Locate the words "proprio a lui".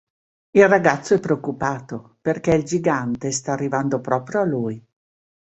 4.01-4.83